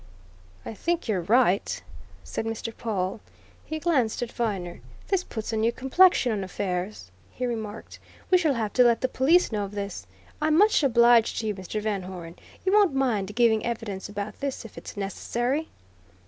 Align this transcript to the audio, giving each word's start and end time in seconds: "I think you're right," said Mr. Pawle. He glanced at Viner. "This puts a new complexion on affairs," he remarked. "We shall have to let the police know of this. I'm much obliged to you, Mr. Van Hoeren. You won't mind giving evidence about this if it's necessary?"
"I 0.65 0.73
think 0.73 1.07
you're 1.07 1.21
right," 1.21 1.79
said 2.23 2.45
Mr. 2.47 2.75
Pawle. 2.75 3.19
He 3.63 3.77
glanced 3.77 4.23
at 4.23 4.31
Viner. 4.31 4.81
"This 5.09 5.23
puts 5.23 5.53
a 5.53 5.57
new 5.57 5.71
complexion 5.71 6.31
on 6.31 6.43
affairs," 6.43 7.11
he 7.29 7.45
remarked. 7.45 7.99
"We 8.31 8.39
shall 8.39 8.55
have 8.55 8.73
to 8.73 8.83
let 8.83 9.01
the 9.01 9.07
police 9.07 9.51
know 9.51 9.63
of 9.63 9.75
this. 9.75 10.07
I'm 10.41 10.57
much 10.57 10.81
obliged 10.81 11.37
to 11.41 11.45
you, 11.49 11.53
Mr. 11.53 11.79
Van 11.79 12.01
Hoeren. 12.01 12.35
You 12.65 12.71
won't 12.73 12.95
mind 12.95 13.35
giving 13.35 13.63
evidence 13.63 14.09
about 14.09 14.39
this 14.39 14.65
if 14.65 14.75
it's 14.75 14.97
necessary?" 14.97 15.69